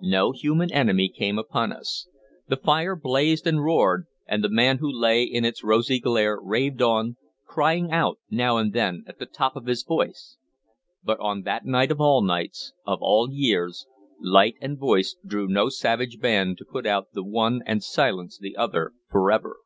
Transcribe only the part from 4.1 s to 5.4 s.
and the man who lay